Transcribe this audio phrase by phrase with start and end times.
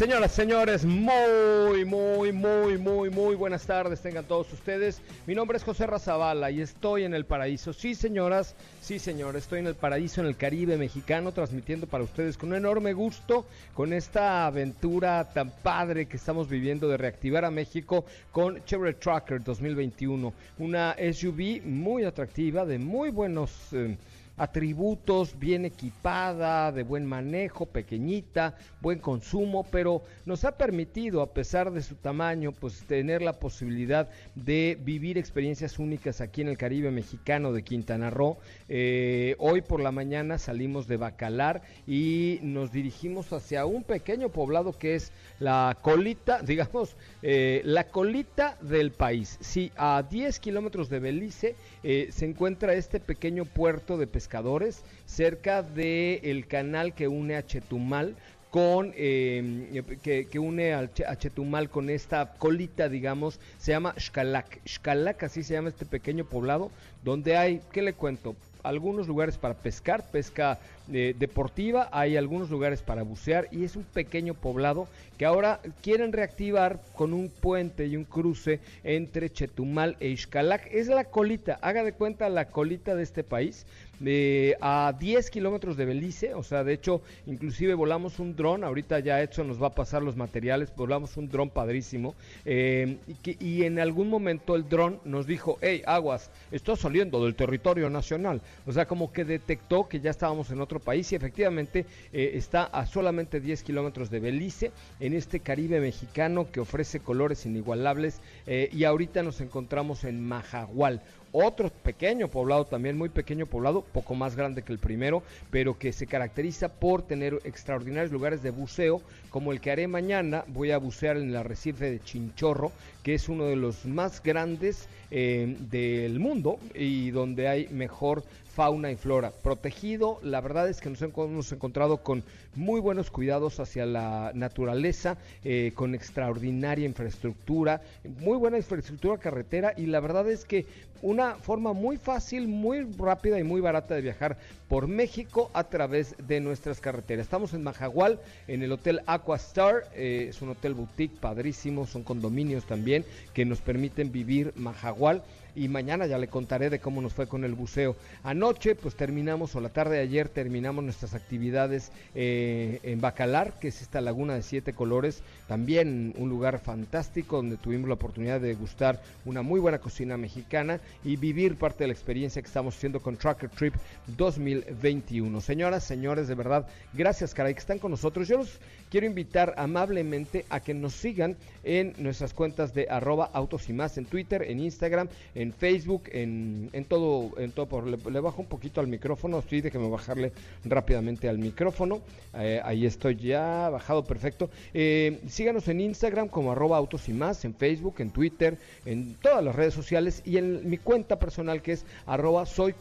[0.00, 5.02] señoras, señores, muy, muy, muy, muy, muy buenas tardes tengan todos ustedes.
[5.26, 7.74] Mi nombre es José Razabala y estoy en el paraíso.
[7.74, 12.38] Sí, señoras, sí, señores, estoy en el paraíso en el Caribe mexicano transmitiendo para ustedes
[12.38, 13.44] con un enorme gusto
[13.74, 19.44] con esta aventura tan padre que estamos viviendo de reactivar a México con Chevrolet Tracker
[19.44, 20.32] 2021.
[20.60, 23.50] Una SUV muy atractiva, de muy buenos...
[23.74, 23.98] eh,
[24.40, 31.70] atributos, bien equipada, de buen manejo, pequeñita, buen consumo, pero nos ha permitido, a pesar
[31.70, 36.90] de su tamaño, pues tener la posibilidad de vivir experiencias únicas aquí en el Caribe
[36.90, 38.38] mexicano de Quintana Roo.
[38.70, 44.72] Eh, hoy por la mañana salimos de Bacalar y nos dirigimos hacia un pequeño poblado
[44.72, 49.36] que es la colita, digamos, eh, la colita del país.
[49.40, 55.62] Sí, a 10 kilómetros de Belice eh, se encuentra este pequeño puerto de pescadores cerca
[55.64, 58.14] del el canal que une a Chetumal
[58.48, 64.60] con eh, que, une a Chetumal con esta colita, digamos, se llama Xcalac.
[64.64, 66.70] Xcalac, así se llama este pequeño poblado,
[67.02, 68.36] donde hay, ¿qué le cuento?
[68.62, 70.58] Algunos lugares para pescar, pesca
[70.92, 76.12] eh, deportiva, hay algunos lugares para bucear y es un pequeño poblado que ahora quieren
[76.12, 80.66] reactivar con un puente y un cruce entre Chetumal e Xcalac.
[80.72, 83.66] Es la colita, haga de cuenta la colita de este país,
[84.02, 88.98] eh, a 10 kilómetros de Belice, o sea, de hecho, inclusive volamos un dron, ahorita
[89.00, 92.14] ya Edson nos va a pasar los materiales, volamos un dron padrísimo,
[92.46, 97.34] eh, y, y en algún momento el dron nos dijo, hey, aguas, estoy saliendo del
[97.34, 101.86] territorio nacional, o sea, como que detectó que ya estábamos en otro país y efectivamente
[102.12, 107.46] eh, está a solamente 10 kilómetros de Belice, en este Caribe mexicano que ofrece colores
[107.46, 111.02] inigualables, eh, y ahorita nos encontramos en Majahual,
[111.32, 115.92] otro pequeño poblado, también muy pequeño poblado, poco más grande que el primero, pero que
[115.92, 119.00] se caracteriza por tener extraordinarios lugares de buceo,
[119.30, 120.44] como el que haré mañana.
[120.48, 122.72] Voy a bucear en el arrecife de Chinchorro,
[123.02, 128.22] que es uno de los más grandes eh, del mundo y donde hay mejor
[128.54, 129.30] fauna y flora.
[129.30, 132.22] Protegido, la verdad es que nos hemos encontrado con
[132.54, 137.80] muy buenos cuidados hacia la naturaleza, eh, con extraordinaria infraestructura,
[138.20, 140.66] muy buena infraestructura carretera y la verdad es que
[141.02, 144.36] una forma muy fácil, muy rápida y muy barata de viajar
[144.70, 147.24] por México a través de nuestras carreteras.
[147.24, 152.64] Estamos en Majagual, en el Hotel Aquastar, eh, es un hotel boutique padrísimo, son condominios
[152.66, 153.04] también
[153.34, 157.44] que nos permiten vivir Majagual y mañana ya le contaré de cómo nos fue con
[157.44, 157.96] el buceo.
[158.22, 163.68] Anoche pues terminamos, o la tarde de ayer terminamos nuestras actividades eh, en Bacalar, que
[163.68, 168.48] es esta laguna de siete colores, también un lugar fantástico donde tuvimos la oportunidad de
[168.48, 173.00] degustar una muy buena cocina mexicana y vivir parte de la experiencia que estamos haciendo
[173.00, 173.74] con Tracker Trip
[174.16, 175.40] 2021.
[175.40, 178.28] Señoras, señores, de verdad, gracias caray que están con nosotros.
[178.28, 178.58] Yo los
[178.90, 183.96] quiero invitar amablemente a que nos sigan en nuestras cuentas de arroba autos y más
[183.98, 188.80] en Twitter, en Instagram, en Facebook, en, todo, en todo por, le, bajo un poquito
[188.80, 190.32] al micrófono, estoy de que me bajarle
[190.64, 192.00] rápidamente al micrófono.
[192.34, 194.50] Eh, ahí estoy ya bajado perfecto.
[194.74, 199.44] Eh, síganos en Instagram como arroba autos y más, en Facebook, en Twitter, en todas
[199.44, 202.74] las redes sociales y en mi cuenta personal que es arroba soy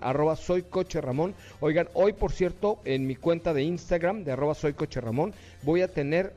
[0.00, 1.34] arroba soy coche Ramón.
[1.60, 5.29] Oigan, hoy por cierto, en mi cuenta de Instagram de arroba soy Ramón,
[5.62, 6.32] voy a tener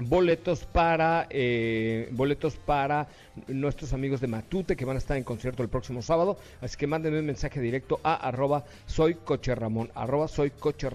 [0.00, 3.08] boletos para eh, boletos para
[3.46, 6.36] nuestros amigos de Matute que van a estar en concierto el próximo sábado.
[6.60, 9.16] Así que mándenme un mensaje directo a arroba soy
[9.94, 10.88] arroba soy coche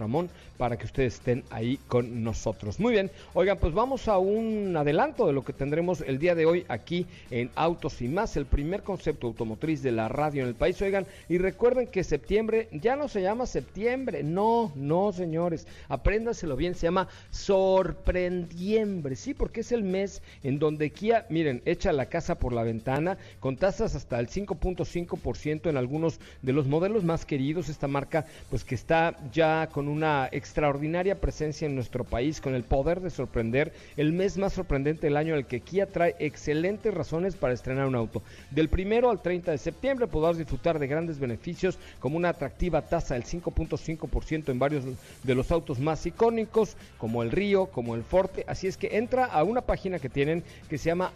[0.58, 2.80] para que ustedes estén ahí con nosotros.
[2.80, 6.46] Muy bien oigan pues vamos a un adelanto de lo que tendremos el día de
[6.46, 10.56] hoy aquí en Autos y más el primer concepto automotriz de la radio en el
[10.56, 10.82] país.
[10.82, 16.76] Oigan y recuerden que septiembre ya no se llama septiembre no no señores apréndaselo bien
[16.76, 22.33] se llama sorprendiembre sí, porque es el mes en donde Kia, miren, echa la casa
[22.36, 27.70] por la ventana con tasas hasta el 5.5% en algunos de los modelos más queridos.
[27.70, 32.64] Esta marca, pues que está ya con una extraordinaria presencia en nuestro país, con el
[32.64, 37.36] poder de sorprender, el mes más sorprendente del año, el que Kia trae excelentes razones
[37.36, 38.22] para estrenar un auto.
[38.52, 43.16] Del primero al 30 de septiembre podrás disfrutar de grandes beneficios como una atractiva tasa
[43.16, 44.84] del 5.5% en varios
[45.24, 48.44] de los autos más icónicos, como el Río, como el Forte.
[48.48, 51.12] Así es que entra a una página que tienen que se llama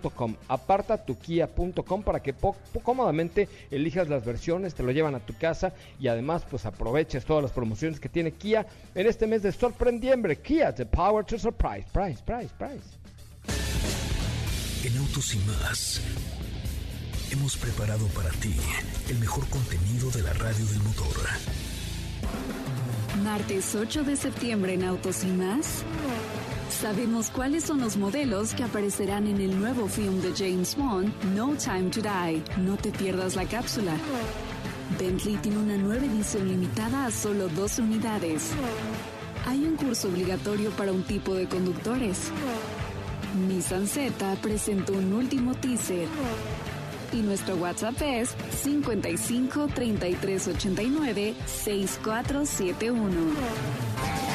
[0.00, 2.34] apartatukia.com, apartatukia.com para que
[2.82, 7.42] cómodamente elijas las versiones, te lo llevan a tu casa y además pues aproveches todas
[7.42, 10.36] las promociones que tiene Kia en este mes de sorprendiembre.
[10.36, 11.86] Kia, the power to surprise.
[11.92, 12.98] Price, price, price.
[14.84, 16.00] En Autos y más
[17.32, 18.54] hemos preparado para ti
[19.08, 21.16] el mejor contenido de la radio del motor.
[23.22, 25.84] Martes 8 de septiembre en Autos y más.
[26.80, 31.54] Sabemos cuáles son los modelos que aparecerán en el nuevo film de James Bond, No
[31.54, 32.42] Time to Die.
[32.58, 33.92] No te pierdas la cápsula.
[34.98, 38.50] Bentley tiene una nueva edición limitada a solo dos unidades.
[39.46, 42.30] Hay un curso obligatorio para un tipo de conductores.
[43.48, 46.08] Nissan Z presentó un último teaser
[47.12, 54.31] y nuestro WhatsApp es 55 33 89 6471.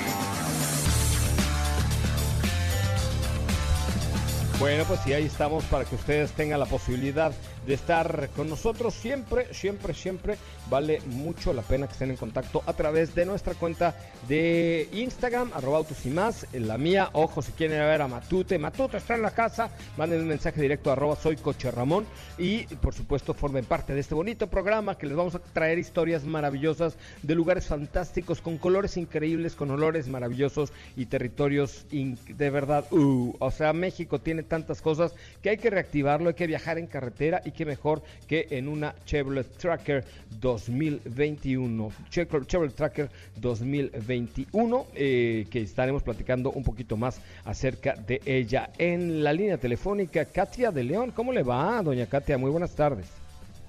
[4.60, 7.32] Bueno, pues sí, ahí estamos para que ustedes tengan la posibilidad
[7.68, 10.38] de estar con nosotros siempre, siempre, siempre.
[10.70, 13.96] Vale mucho la pena que estén en contacto a través de nuestra cuenta
[14.28, 16.48] de Instagram, arroba autos y más.
[16.54, 20.28] La mía, ojo, si quieren ver a Matute, Matute está en la casa, manden un
[20.28, 22.06] mensaje directo a arroba soy coche Ramón
[22.38, 26.24] y por supuesto formen parte de este bonito programa que les vamos a traer historias
[26.24, 32.86] maravillosas de lugares fantásticos, con colores increíbles, con olores maravillosos y territorios de verdad.
[32.92, 36.88] Uh, o sea, México tiene tantas cosas que hay que reactivarlo, hay que viajar en
[36.88, 40.06] carretera y qué mejor que en una Chevrolet Tracker
[40.40, 41.92] 2021.
[42.10, 48.70] Chevrolet Tracker 2021, eh, que estaremos platicando un poquito más acerca de ella.
[48.78, 51.12] En la línea telefónica, Katia de León.
[51.12, 52.38] ¿Cómo le va, doña Katia?
[52.38, 53.12] Muy buenas tardes.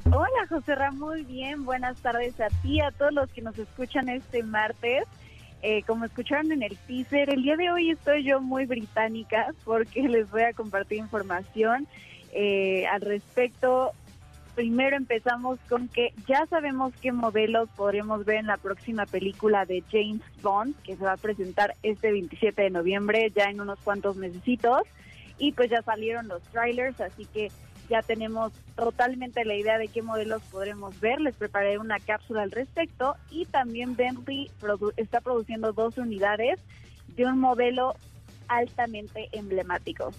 [0.04, 1.64] Hola, José Ramón, muy bien.
[1.64, 5.04] Buenas tardes a ti, a todos los que nos escuchan este martes.
[5.62, 10.02] Eh, como escucharon en el teaser, el día de hoy estoy yo muy británica porque
[10.08, 11.88] les voy a compartir información
[12.32, 13.92] eh, al respecto.
[14.54, 19.84] Primero empezamos con que ya sabemos qué modelos podremos ver en la próxima película de
[19.90, 24.16] James Bond, que se va a presentar este 27 de noviembre, ya en unos cuantos
[24.16, 24.82] mesecitos.
[25.38, 27.52] Y pues ya salieron los trailers, así que
[27.88, 31.20] ya tenemos totalmente la idea de qué modelos podremos ver.
[31.20, 34.50] Les preparé una cápsula al respecto y también Bentley
[34.96, 36.60] está produciendo dos unidades
[37.16, 37.94] de un modelo
[38.48, 40.12] altamente emblemático.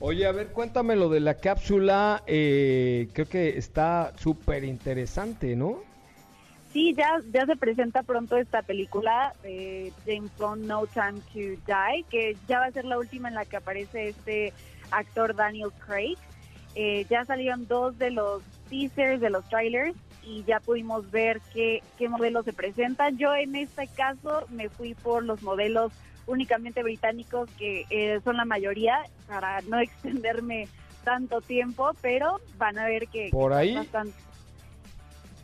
[0.00, 2.22] Oye, a ver, cuéntame lo de la cápsula.
[2.26, 5.82] Eh, creo que está súper interesante, ¿no?
[6.72, 12.04] Sí, ya, ya se presenta pronto esta película de James Bond, No Time to Die,
[12.10, 14.52] que ya va a ser la última en la que aparece este
[14.90, 16.16] actor Daniel Craig.
[16.76, 21.82] Eh, ya salieron dos de los teasers, de los trailers, y ya pudimos ver qué,
[21.96, 23.16] qué modelos se presentan.
[23.16, 25.90] Yo en este caso me fui por los modelos
[26.28, 30.68] únicamente británicos, que eh, son la mayoría, para no extenderme
[31.04, 33.30] tanto tiempo, pero van a ver que...
[33.30, 33.76] Por ahí...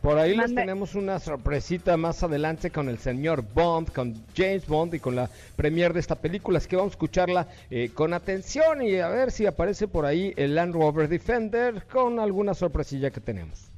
[0.01, 4.93] Por ahí les tenemos una sorpresita más adelante con el señor Bond, con James Bond
[4.93, 6.59] y con la premier de esta película.
[6.59, 10.31] Así que vamos a escucharla eh, con atención y a ver si aparece por ahí
[10.37, 13.71] el Land Rover Defender con alguna sorpresilla que tenemos.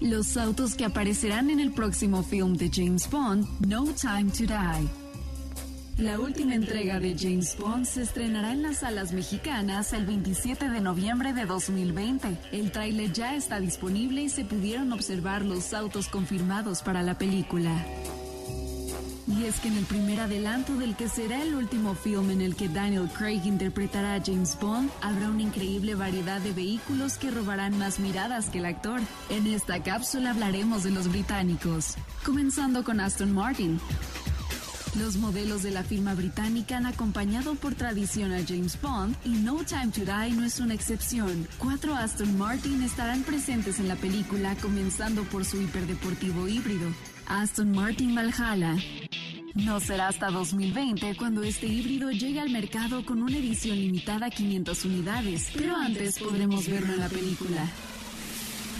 [0.00, 4.88] Los autos que aparecerán en el próximo film de James Bond, No Time to Die.
[5.98, 10.80] La última entrega de James Bond se estrenará en las salas mexicanas el 27 de
[10.80, 12.38] noviembre de 2020.
[12.52, 17.84] El tráiler ya está disponible y se pudieron observar los autos confirmados para la película.
[19.28, 22.56] Y es que en el primer adelanto del que será el último film en el
[22.56, 27.78] que Daniel Craig interpretará a James Bond, habrá una increíble variedad de vehículos que robarán
[27.78, 29.00] más miradas que el actor.
[29.28, 33.78] En esta cápsula hablaremos de los británicos, comenzando con Aston Martin.
[34.96, 39.62] Los modelos de la firma británica han acompañado por tradición a James Bond y No
[39.64, 41.46] Time to Die no es una excepción.
[41.58, 46.88] Cuatro Aston Martin estarán presentes en la película, comenzando por su hiperdeportivo híbrido,
[47.26, 48.76] Aston Martin Valhalla.
[49.54, 54.30] No será hasta 2020 cuando este híbrido llegue al mercado con una edición limitada a
[54.30, 57.68] 500 unidades, pero antes podremos verlo en la película.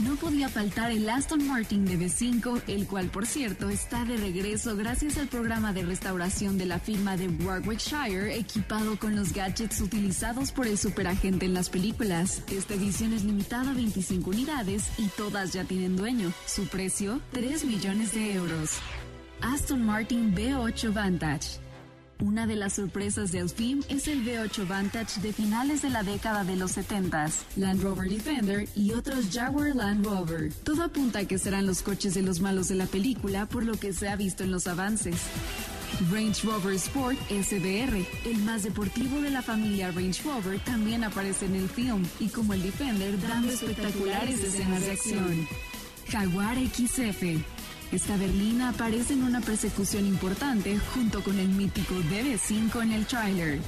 [0.02, 5.18] No podía faltar el Aston Martin DB5, el cual por cierto está de regreso gracias
[5.18, 10.66] al programa de restauración de la firma de Warwickshire equipado con los gadgets utilizados por
[10.66, 12.42] el superagente en las películas.
[12.50, 16.32] Esta edición es limitada a 25 unidades y todas ya tienen dueño.
[16.46, 18.70] Su precio, 3 millones de euros.
[19.40, 21.67] Aston Martin V8 Vantage.
[22.20, 26.42] Una de las sorpresas del film es el V8 Vantage de finales de la década
[26.42, 30.52] de los 70s, Land Rover Defender y otros Jaguar Land Rover.
[30.64, 33.74] Todo apunta a que serán los coches de los malos de la película por lo
[33.78, 35.14] que se ha visto en los avances.
[36.10, 41.54] Range Rover Sport SBR, el más deportivo de la familia Range Rover, también aparece en
[41.54, 45.48] el film y como el Defender dando espectaculares escenas de acción.
[46.10, 47.22] Jaguar XF,
[47.90, 53.58] esta berlina aparece en una persecución importante junto con el mítico DB5 en el tráiler.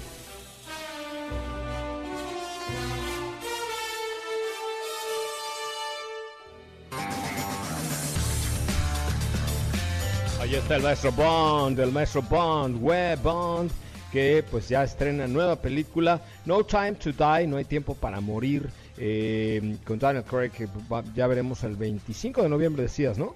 [10.40, 13.70] Ahí está el maestro Bond, el maestro Bond, Web Bond,
[14.12, 18.68] que pues ya estrena nueva película, No Time to Die, No hay tiempo para morir,
[18.98, 20.68] eh, con Daniel Craig, que
[21.14, 23.34] ya veremos el 25 de noviembre, decías, ¿no?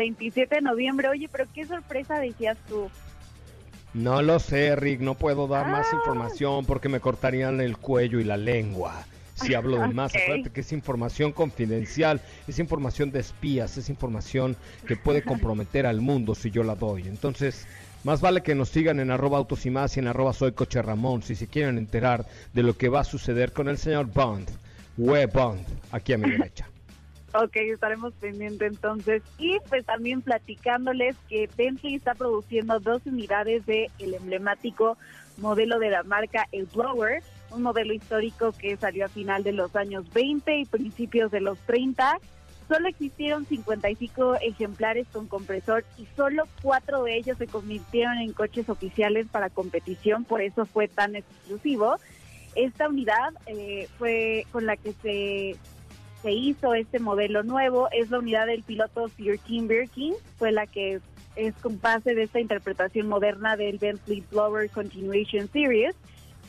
[0.00, 1.08] 27 de noviembre.
[1.08, 2.90] Oye, pero qué sorpresa decías tú.
[3.92, 5.96] No lo sé, Rick, no puedo dar más Ah.
[5.96, 9.04] información porque me cortarían el cuello y la lengua.
[9.34, 10.20] Si hablo de más, Ok.
[10.22, 16.00] acuérdate que es información confidencial, es información de espías, es información que puede comprometer al
[16.00, 17.02] mundo si yo la doy.
[17.08, 17.66] Entonces,
[18.04, 20.80] más vale que nos sigan en arroba autos y más y en arroba soy coche
[20.82, 24.48] Ramón si se quieren enterar de lo que va a suceder con el señor Bond,
[24.96, 26.68] Web Bond, aquí a mi derecha.
[27.32, 29.22] Ok, estaremos pendientes entonces.
[29.38, 34.98] Y pues también platicándoles que Bentley está produciendo dos unidades de el emblemático
[35.36, 37.22] modelo de la marca El Blower,
[37.52, 41.58] un modelo histórico que salió a final de los años 20 y principios de los
[41.60, 42.18] 30.
[42.68, 48.68] Solo existieron 55 ejemplares con compresor y solo cuatro de ellos se convirtieron en coches
[48.68, 51.96] oficiales para competición, por eso fue tan exclusivo.
[52.54, 55.56] Esta unidad eh, fue con la que se
[56.22, 60.66] se hizo este modelo nuevo es la unidad del piloto Sir Tim Birkin, fue la
[60.66, 61.00] que
[61.36, 65.94] es con base de esta interpretación moderna del Bentley Blower Continuation Series.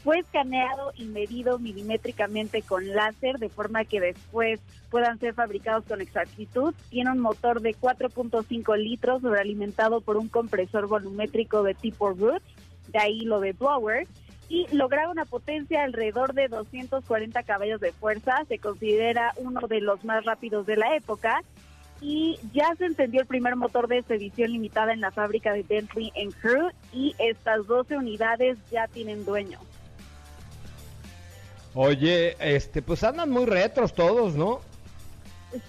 [0.03, 4.59] Fue escaneado y medido milimétricamente con láser de forma que después
[4.89, 6.73] puedan ser fabricados con exactitud.
[6.89, 12.41] Tiene un motor de 4.5 litros sobrealimentado por un compresor volumétrico de tipo Root,
[12.87, 14.07] de ahí lo de Blower
[14.51, 18.43] y lograr una potencia alrededor de 240 caballos de fuerza.
[18.49, 21.41] Se considera uno de los más rápidos de la época.
[22.01, 25.63] Y ya se encendió el primer motor de esta edición limitada en la fábrica de
[25.63, 29.57] Bentley en Crewe y estas 12 unidades ya tienen dueño.
[31.73, 34.59] Oye, este, pues andan muy retros todos, ¿no?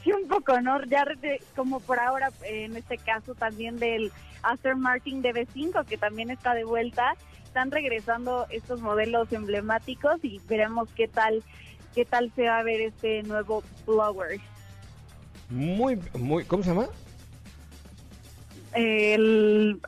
[0.03, 0.83] Sí, un poco, ¿no?
[0.87, 1.05] Ya
[1.55, 4.11] como por ahora, en este caso también del
[4.43, 7.15] Aston Martin DB5, que también está de vuelta,
[7.53, 11.43] están regresando estos modelos emblemáticos y veremos qué tal,
[11.95, 14.41] qué tal se va a ver este nuevo blower.
[15.51, 16.89] Muy, muy, ¿cómo se llama?
[18.73, 19.79] El,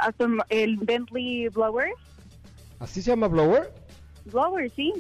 [0.50, 1.88] el Bentley blower,
[2.80, 3.72] ¿Así se llama Blower?
[4.26, 4.92] blower, sí.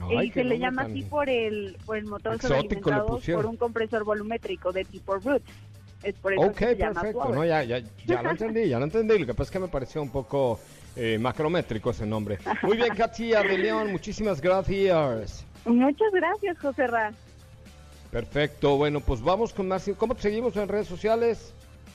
[0.00, 4.02] Ay, y se le llama así por el, por el motor sobrealimentado por un compresor
[4.02, 5.42] volumétrico de tipo Root.
[6.02, 7.20] Es por eso Ok, que se llama perfecto.
[7.20, 7.36] blower.
[7.36, 9.18] No, ya, ya, ya lo entendí, ya lo entendí.
[9.20, 10.58] Lo que pasa es que me pareció un poco
[10.96, 12.38] eh, macrométrico ese nombre.
[12.62, 15.44] Muy bien, Katia de León, muchísimas gracias.
[15.64, 17.12] Muchas gracias, José Ra.
[18.10, 19.90] Perfecto, bueno, pues vamos con más.
[19.98, 21.52] ¿Cómo te seguimos en redes sociales?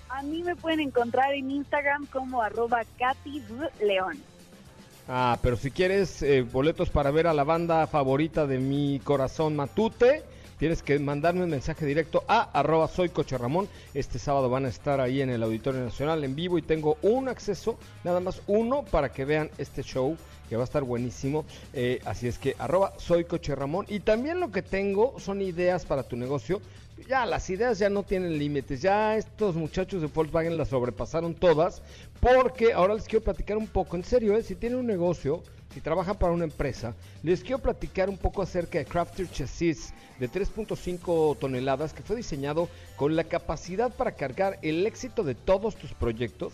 [0.10, 3.41] A mí me pueden encontrar en Instagram como arroba Katy
[3.81, 4.22] León.
[5.08, 9.55] Ah, pero si quieres eh, boletos para ver a la banda favorita de mi corazón
[9.55, 10.24] Matute,
[10.62, 13.68] tienes que mandarme un mensaje directo a arroba soy Coche Ramón.
[13.96, 17.30] Este sábado van a estar ahí en el Auditorio Nacional en vivo y tengo un
[17.30, 20.15] acceso, nada más uno, para que vean este show
[20.48, 21.46] que va a estar buenísimo.
[21.74, 23.88] Eh, así es que arroba soy Coche Ramón.
[23.89, 26.62] Y también lo que tengo son ideas para tu negocio.
[27.10, 28.84] Ya, las ideas ya no tienen límites.
[28.84, 31.82] Ya estos muchachos de Volkswagen las sobrepasaron todas.
[32.20, 34.44] Porque ahora les quiero platicar un poco, en serio, ¿eh?
[34.44, 35.41] si tienen un negocio,
[35.74, 40.30] si trabajan para una empresa, les quiero platicar un poco acerca de Crafter Chassis de
[40.30, 45.94] 3.5 toneladas que fue diseñado con la capacidad para cargar el éxito de todos tus
[45.94, 46.54] proyectos.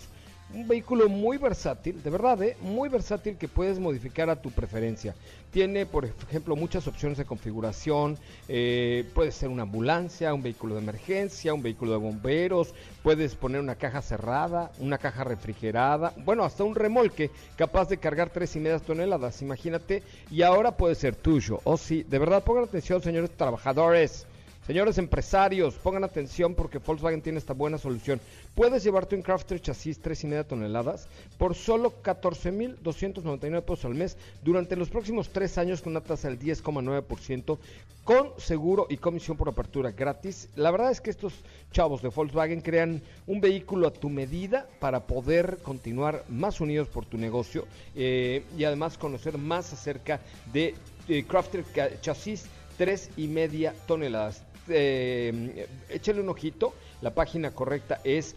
[0.53, 2.55] Un vehículo muy versátil, de verdad, ¿eh?
[2.61, 5.13] muy versátil que puedes modificar a tu preferencia.
[5.51, 8.17] Tiene, por ejemplo, muchas opciones de configuración.
[8.47, 12.73] eh, puede ser una ambulancia, un vehículo de emergencia, un vehículo de bomberos.
[13.03, 16.13] Puedes poner una caja cerrada, una caja refrigerada.
[16.23, 20.01] Bueno, hasta un remolque capaz de cargar tres y media toneladas, imagínate.
[20.31, 21.59] Y ahora puede ser tuyo.
[21.65, 24.25] Oh, sí, de verdad, pongan atención, señores trabajadores.
[24.67, 28.19] Señores empresarios, pongan atención porque Volkswagen tiene esta buena solución.
[28.53, 31.07] Puedes llevarte un Crafter chasis 3,5 toneladas
[31.37, 36.37] por solo 14,299 pesos al mes durante los próximos tres años con una tasa del
[36.37, 37.57] 10,9%
[38.03, 40.49] con seguro y comisión por apertura gratis.
[40.57, 41.33] La verdad es que estos
[41.71, 47.05] chavos de Volkswagen crean un vehículo a tu medida para poder continuar más unidos por
[47.05, 50.19] tu negocio eh, y además conocer más acerca
[50.51, 50.75] de
[51.07, 51.63] eh, Crafter
[52.01, 55.67] chasis 3 y media toneladas eh,
[56.19, 56.73] un ojito.
[57.01, 58.35] La página correcta es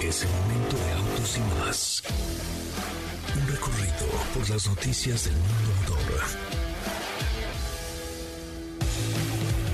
[0.00, 2.02] Es el momento de autos y más.
[3.34, 5.63] Un recorrido por las noticias del mundo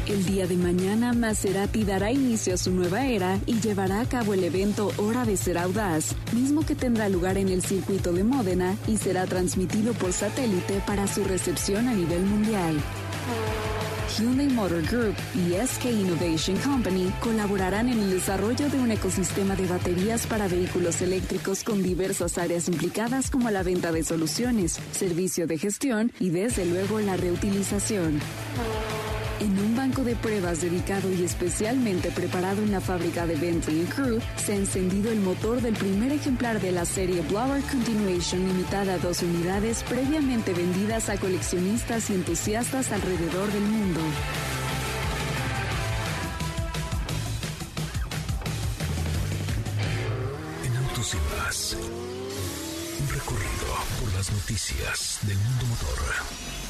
[0.06, 4.34] El día de mañana, Maserati dará inicio a su nueva era y llevará a cabo
[4.34, 8.76] el evento Hora de Ser Audaz, mismo que tendrá lugar en el circuito de Módena
[8.88, 12.76] y será transmitido por satélite para su recepción a nivel mundial.
[14.18, 19.66] Hyundai Motor Group y SK Innovation Company colaborarán en el desarrollo de un ecosistema de
[19.66, 25.58] baterías para vehículos eléctricos con diversas áreas implicadas como la venta de soluciones, servicio de
[25.58, 28.20] gestión y desde luego la reutilización.
[29.90, 34.54] Banco de pruebas dedicado y especialmente preparado en la fábrica de Bentley Crew, se ha
[34.54, 39.82] encendido el motor del primer ejemplar de la serie Blower Continuation limitada a dos unidades
[39.82, 44.00] previamente vendidas a coleccionistas y entusiastas alrededor del mundo.
[50.66, 51.76] En Autos y Más,
[53.00, 53.66] un recorrido
[54.00, 56.69] por las noticias del mundo motor.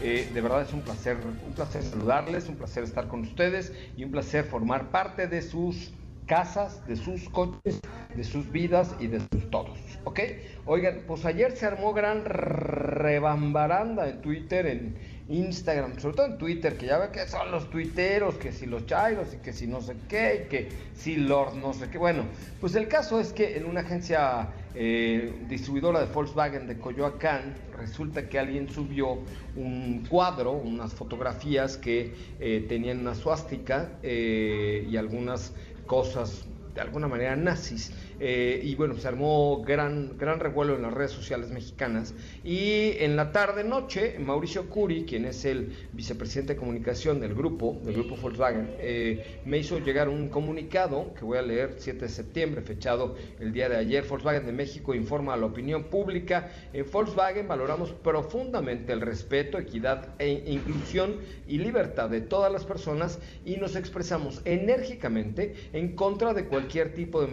[0.00, 4.04] Eh, de verdad es un placer, un placer saludarles, un placer estar con ustedes y
[4.04, 5.92] un placer formar parte de sus
[6.26, 7.80] casas, de sus coches,
[8.16, 9.78] de sus vidas y de sus todos.
[10.04, 10.20] ¿Ok?
[10.64, 14.96] Oigan, pues ayer se armó gran rebambaranda en Twitter, en,
[15.28, 18.84] Instagram, sobre todo en Twitter, que ya ve que son los tuiteros, que si los
[18.86, 21.96] chairos y que si no sé qué, y que si Lord no sé qué.
[21.96, 22.24] Bueno,
[22.60, 28.28] pues el caso es que en una agencia eh, distribuidora de Volkswagen de Coyoacán, resulta
[28.28, 29.18] que alguien subió
[29.54, 35.52] un cuadro, unas fotografías que eh, tenían una suástica eh, y algunas
[35.86, 37.92] cosas de alguna manera nazis.
[38.20, 42.14] Eh, y bueno, se armó gran, gran revuelo en las redes sociales mexicanas.
[42.44, 47.94] Y en la tarde-noche, Mauricio Curi, quien es el vicepresidente de comunicación del grupo, del
[47.94, 52.62] grupo Volkswagen, eh, me hizo llegar un comunicado que voy a leer 7 de septiembre,
[52.62, 54.04] fechado el día de ayer.
[54.06, 56.50] Volkswagen de México informa a la opinión pública.
[56.72, 63.18] En Volkswagen valoramos profundamente el respeto, equidad e inclusión y libertad de todas las personas
[63.44, 67.26] y nos expresamos enérgicamente en contra de cualquier tipo de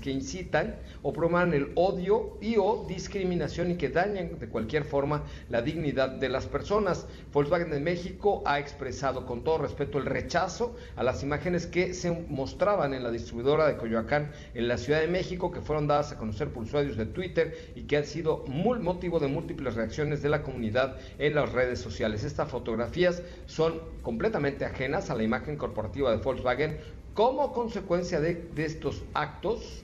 [0.00, 5.24] que incitan o promuevan el odio y o discriminación y que dañan de cualquier forma
[5.48, 7.06] la dignidad de las personas.
[7.32, 12.10] Volkswagen de México ha expresado con todo respeto el rechazo a las imágenes que se
[12.10, 16.18] mostraban en la distribuidora de Coyoacán en la Ciudad de México, que fueron dadas a
[16.18, 20.42] conocer por usuarios de Twitter y que han sido motivo de múltiples reacciones de la
[20.42, 22.24] comunidad en las redes sociales.
[22.24, 26.78] Estas fotografías son completamente ajenas a la imagen corporativa de Volkswagen.
[27.18, 29.82] Como consecuencia de, estos actos,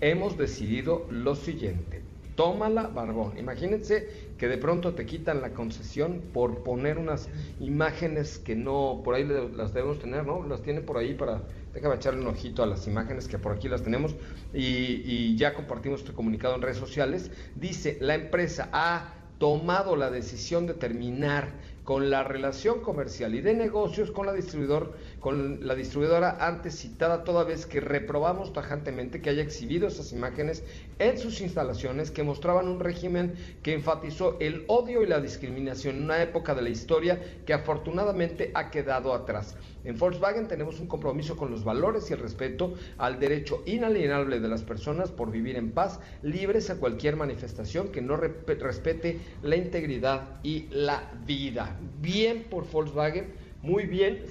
[0.00, 2.00] hemos decidido lo siguiente.
[2.36, 3.36] Tómala, Barbón.
[3.38, 9.16] Imagínense que de pronto te quitan la concesión por poner unas imágenes que no, por
[9.16, 10.46] ahí las debemos tener, ¿no?
[10.46, 11.42] Las tiene por ahí para,
[11.74, 14.14] déjame echarle un ojito a las imágenes que por aquí las tenemos
[14.54, 17.32] y, y ya compartimos este comunicado en redes sociales.
[17.56, 21.50] Dice, la empresa ha tomado la decisión de terminar
[21.86, 27.22] con la relación comercial y de negocios con la distribuidor con la distribuidora antes citada,
[27.22, 30.64] toda vez que reprobamos tajantemente que haya exhibido esas imágenes
[30.98, 36.04] en sus instalaciones que mostraban un régimen que enfatizó el odio y la discriminación en
[36.04, 39.56] una época de la historia que afortunadamente ha quedado atrás.
[39.84, 44.48] En Volkswagen tenemos un compromiso con los valores y el respeto al derecho inalienable de
[44.48, 50.40] las personas por vivir en paz, libres a cualquier manifestación que no respete la integridad
[50.42, 51.75] y la vida.
[52.00, 54.24] Bien por Volkswagen, muy bien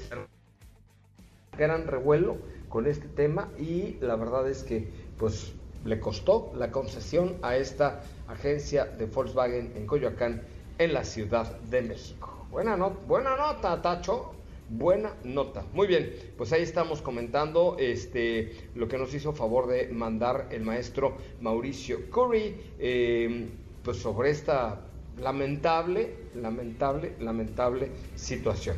[1.58, 2.38] gran revuelo
[2.70, 5.54] con este tema y la verdad es que pues
[5.86, 10.42] le costó la concesión a esta agencia de Volkswagen en Coyoacán
[10.78, 12.48] en la Ciudad de México.
[12.52, 14.32] Buena, buena nota, Tacho.
[14.68, 15.64] Buena nota.
[15.74, 20.64] Muy bien, pues ahí estamos comentando este, lo que nos hizo favor de mandar el
[20.64, 23.48] maestro Mauricio Curry, eh,
[23.84, 24.82] pues sobre esta
[25.20, 28.78] lamentable, lamentable, lamentable situación.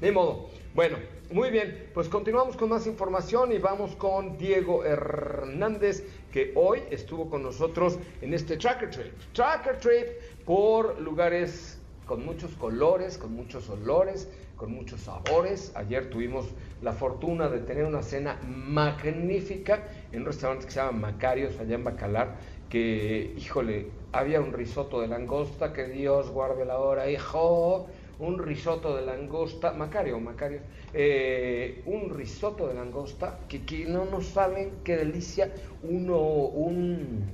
[0.00, 0.96] De modo, bueno,
[1.30, 7.30] muy bien, pues continuamos con más información y vamos con Diego Hernández, que hoy estuvo
[7.30, 9.12] con nosotros en este Tracker Trip.
[9.32, 10.08] Tracker Trip
[10.44, 14.28] por lugares con muchos colores, con muchos olores,
[14.62, 15.72] con muchos sabores.
[15.74, 16.46] Ayer tuvimos
[16.82, 21.74] la fortuna de tener una cena magnífica en un restaurante que se llama Macarios, allá
[21.74, 22.36] en Bacalar,
[22.68, 27.88] que, híjole, había un risotto de langosta, que Dios guarde la hora, hijo
[28.20, 30.60] un risotto de langosta, Macario, Macario,
[30.94, 37.24] eh, un risotto de langosta que, que, no nos saben qué delicia, uno, un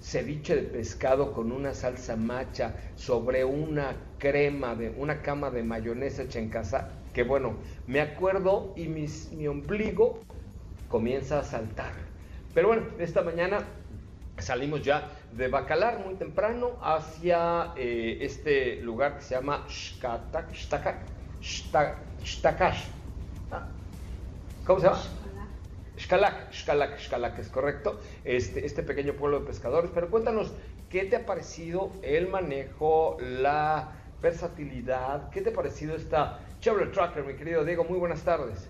[0.00, 6.22] ceviche de pescado con una salsa macha sobre una crema de una cama de mayonesa
[6.22, 7.54] hecha en casa, que bueno,
[7.86, 10.20] me acuerdo y mis, mi ombligo
[10.88, 11.92] comienza a saltar.
[12.54, 13.64] Pero bueno, esta mañana
[14.38, 20.52] salimos ya de Bacalar muy temprano hacia eh, este lugar que se llama Shkatak,
[22.22, 22.84] Shtakash.
[23.52, 23.68] Ah,
[24.64, 25.19] ¿Cómo se llama?
[26.00, 28.00] Shkalak, Shkalak, Shkalak, es correcto.
[28.24, 29.90] Este, este pequeño pueblo de pescadores.
[29.94, 30.52] Pero cuéntanos,
[30.88, 35.28] ¿qué te ha parecido el manejo, la versatilidad?
[35.30, 37.84] ¿Qué te ha parecido esta Chevrolet Tracker, mi querido Diego?
[37.84, 38.68] Muy buenas tardes.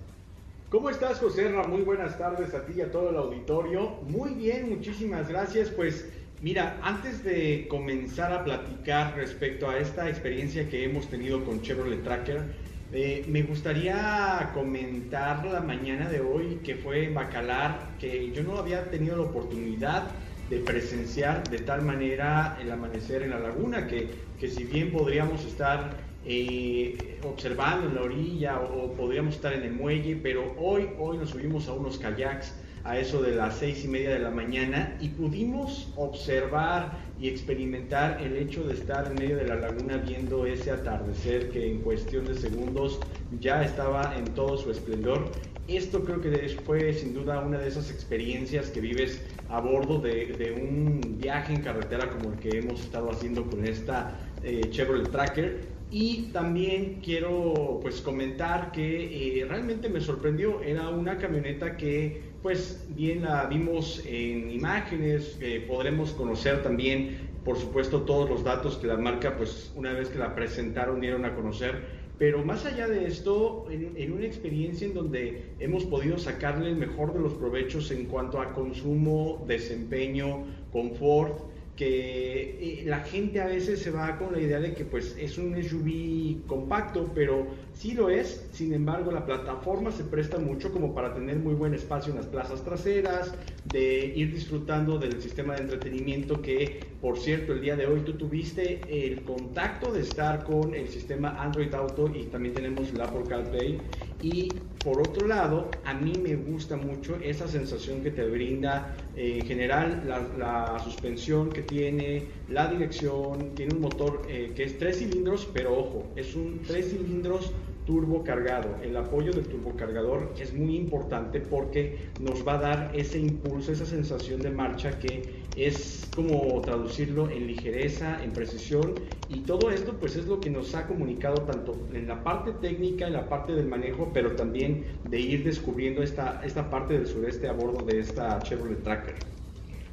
[0.71, 3.99] ¿Cómo estás, José Muy buenas tardes a ti y a todo el auditorio.
[4.09, 5.69] Muy bien, muchísimas gracias.
[5.71, 6.09] Pues
[6.43, 12.03] mira, antes de comenzar a platicar respecto a esta experiencia que hemos tenido con Chevrolet
[12.03, 12.43] Tracker,
[12.93, 18.57] eh, me gustaría comentar la mañana de hoy que fue en Bacalar, que yo no
[18.57, 20.11] había tenido la oportunidad
[20.49, 25.45] de presenciar de tal manera el amanecer en la laguna, que, que si bien podríamos
[25.45, 31.17] estar eh, observando en la orilla o, podríamos estar en el muelle, pero hoy, hoy
[31.17, 34.97] nos subimos a unos kayaks a eso de las seis y media de la mañana
[35.01, 40.47] y pudimos observar y experimentar el hecho de estar en medio de la laguna viendo
[40.47, 42.99] ese atardecer que en cuestión de segundos
[43.41, 45.31] ya estaba en todo su esplendor.
[45.69, 46.31] Esto creo que
[46.65, 51.63] fue sin duda una de esas experiencias que vives a bordo de, un viaje en
[51.63, 57.79] carretera como el que hemos estado haciendo con esta eh, Chevrolet Tracker Y también quiero
[57.83, 64.03] pues comentar que eh, realmente me sorprendió, era una camioneta que pues bien la vimos
[64.07, 69.93] en imágenes, podremos conocer también por supuesto todos los datos que la marca pues una
[69.93, 74.27] vez que la presentaron dieron a conocer, pero más allá de esto, en, en, una
[74.27, 79.43] experiencia en donde hemos podido sacarle el mejor de los provechos en cuanto a consumo,
[79.47, 81.50] desempeño, confort,
[81.81, 85.39] que eh, la gente a veces se va con la idea de que pues es
[85.39, 90.95] un SUV compacto, pero sí lo es, sin embargo la plataforma se presta mucho como
[90.95, 93.33] para tener muy buen espacio en las plazas traseras,
[93.65, 98.13] de ir disfrutando del sistema de entretenimiento que, por cierto, el día de hoy tú
[98.13, 103.23] tuviste el contacto de estar con el sistema Android Auto y también tenemos el Apple
[103.27, 103.81] CarPlay.
[104.21, 104.51] Y
[104.85, 109.47] por otro lado, a mí me gusta mucho esa sensación que te brinda eh, en
[109.47, 115.47] general la, suspensión que tiene, la dirección, tiene un motor eh, que es tres cilindros,
[115.53, 117.53] pero ojo, es un tres cilindros
[117.91, 118.77] turbo cargado.
[118.83, 123.85] El apoyo del turbocargador es muy importante porque nos va a dar ese impulso, esa
[123.85, 128.95] sensación de marcha que es como traducirlo en ligereza, en precisión
[129.29, 133.09] y todo esto pues es lo que nos ha comunicado tanto en la parte técnica,
[133.09, 134.70] en la parte del manejo, pero también
[135.09, 139.15] de ir descubriendo esta, esta parte del sureste a bordo de esta Chevrolet Tracker.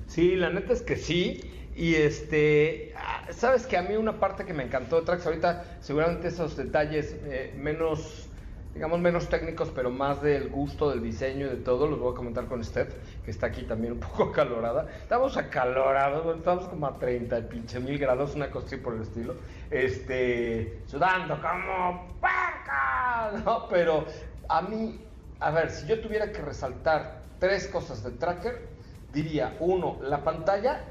[0.08, 1.42] Sí, la neta es que sí.
[1.78, 5.78] Y este, ah, sabes que a mí una parte que me encantó de Trax, ahorita
[5.80, 8.28] seguramente esos detalles eh, menos,
[8.74, 12.16] digamos, menos técnicos, pero más del gusto, del diseño y de todo, los voy a
[12.16, 14.88] comentar con Steph, que está aquí también un poco acalorada.
[15.04, 19.36] Estamos acalorados, estamos como a 30 pinche mil grados, una cosa por el estilo.
[19.70, 23.68] Este, sudando como paca, ¿no?
[23.70, 24.04] Pero
[24.50, 25.00] a mí,
[25.40, 28.68] a ver, si yo tuviera que resaltar tres cosas de Tracker,
[29.14, 30.82] diría, uno, la pantalla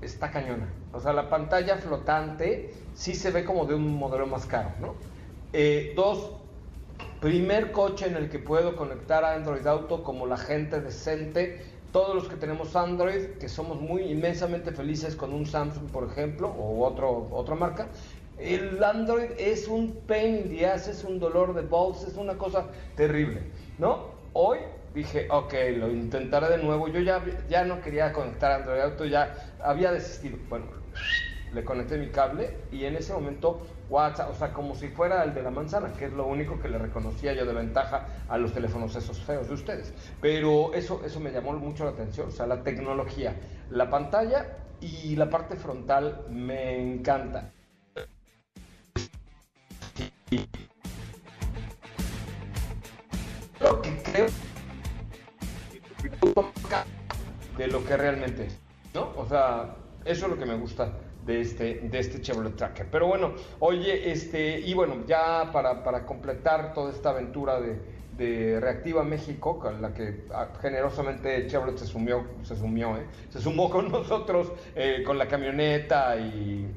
[0.00, 0.68] está cañona.
[0.92, 4.94] O sea, la pantalla flotante sí se ve como de un modelo más caro, ¿no?
[5.52, 6.32] Eh, dos,
[7.20, 11.64] primer coche en el que puedo conectar a Android Auto como la gente decente.
[11.92, 16.48] Todos los que tenemos Android, que somos muy inmensamente felices con un Samsung, por ejemplo,
[16.48, 17.88] o otro, otra marca,
[18.42, 22.66] el Android es un pain in the es un dolor de balls, es una cosa
[22.96, 23.42] terrible,
[23.78, 24.10] ¿no?
[24.32, 24.58] Hoy
[24.94, 26.88] dije, ok, lo intentaré de nuevo.
[26.88, 30.38] Yo ya, ya no quería conectar Android Auto, ya había desistido.
[30.48, 30.66] Bueno,
[31.52, 35.34] le conecté mi cable y en ese momento WhatsApp, o sea, como si fuera el
[35.34, 38.52] de la manzana, que es lo único que le reconocía yo de ventaja a los
[38.52, 39.92] teléfonos esos feos de ustedes.
[40.20, 43.36] Pero eso, eso me llamó mucho la atención, o sea, la tecnología,
[43.70, 44.46] la pantalla
[44.80, 47.52] y la parte frontal me encanta.
[53.60, 53.90] Lo que
[57.56, 58.58] de lo que realmente es,
[58.94, 59.12] ¿no?
[59.16, 60.92] O sea, eso es lo que me gusta
[61.24, 62.88] de este, de este Chevrolet Tracker.
[62.90, 67.78] Pero bueno, oye, este, y bueno, ya para, para completar toda esta aventura de,
[68.16, 73.06] de Reactiva México, con la que ah, generosamente Chevrolet se sumió, se sumió, ¿eh?
[73.30, 76.68] se sumó con nosotros eh, con la camioneta y,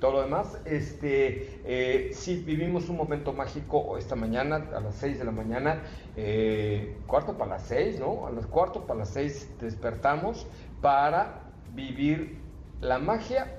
[0.00, 0.60] todo lo demás.
[0.64, 5.82] Este, eh, sí, vivimos un momento mágico esta mañana, a las 6 de la mañana,
[6.16, 8.26] eh, cuarto para las 6, ¿no?
[8.26, 10.46] A las cuarto para las 6 despertamos
[10.80, 12.38] para vivir
[12.80, 13.56] la magia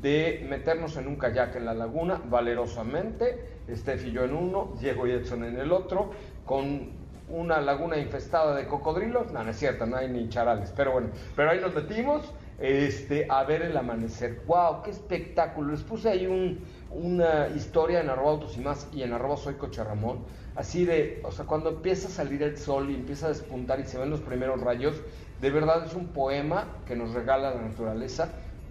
[0.00, 5.06] de meternos en un kayak en la laguna valerosamente, Steph y yo en uno, Diego
[5.06, 6.10] y Edson en el otro,
[6.44, 10.92] con una laguna infestada de cocodrilos, no, no es cierto, no hay ni charales, pero
[10.92, 14.42] bueno, pero ahí nos metimos este, a ver el amanecer.
[14.46, 14.82] ¡Wow!
[14.82, 15.72] ¡Qué espectáculo!
[15.72, 20.18] Les puse ahí una historia en arroba autos y más y en arroba soy Ramón,
[20.54, 23.84] así de, o sea, cuando empieza a salir el sol y empieza a despuntar y
[23.84, 25.00] se ven los primeros rayos,
[25.40, 28.28] de verdad es un poema que nos regala la naturaleza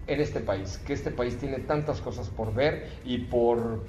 [0.07, 3.81] en este país, que este país tiene tantas cosas por ver y por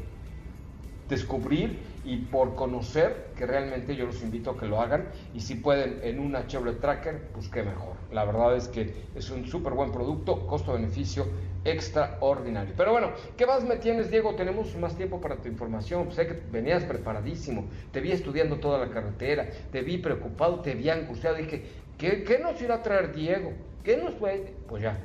[1.09, 5.55] descubrir y por conocer que realmente yo los invito a que lo hagan y si
[5.55, 7.95] pueden en una Chevrolet Tracker, pues qué mejor.
[8.11, 11.27] La verdad es que es un súper buen producto, costo-beneficio
[11.65, 12.75] extraordinario.
[12.77, 14.35] Pero bueno, ¿qué más me tienes, Diego?
[14.35, 16.11] Tenemos más tiempo para tu información.
[16.12, 20.91] Sé que venías preparadísimo, te vi estudiando toda la carretera, te vi preocupado, te vi
[20.91, 21.37] angustiado.
[21.37, 21.65] Dije,
[21.99, 23.53] ¿qué, qué nos irá a traer Diego?
[23.85, 24.55] ¿Qué nos puede?
[24.67, 24.99] Pues ya,